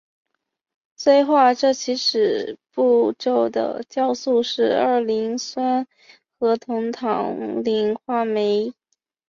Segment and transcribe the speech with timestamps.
[0.95, 5.85] 催化这起始步骤的酵素是二磷酸
[6.39, 8.73] 核酮糖羧化酶。